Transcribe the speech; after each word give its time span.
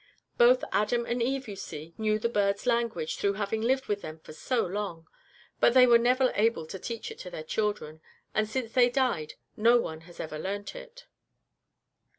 Both 0.35 0.63
Adam 0.71 1.05
and 1.05 1.21
Eve, 1.21 1.47
you 1.47 1.55
see, 1.55 1.93
knew 1.95 2.17
the 2.17 2.27
birds' 2.27 2.65
language 2.65 3.17
through 3.17 3.33
having 3.33 3.61
lived 3.61 3.85
with 3.85 4.01
them 4.01 4.17
for 4.17 4.33
so 4.33 4.65
long. 4.65 5.05
But 5.59 5.75
they 5.75 5.85
were 5.85 5.99
never 5.99 6.31
able 6.33 6.65
to 6.65 6.79
teach 6.79 7.11
it 7.11 7.19
to 7.19 7.29
their 7.29 7.43
children, 7.43 8.01
and 8.33 8.49
since 8.49 8.71
they 8.71 8.89
died 8.89 9.35
no 9.55 9.77
one 9.79 10.01
has 10.09 10.19
ever 10.19 10.39
learnt 10.39 10.75
it. 10.75 11.05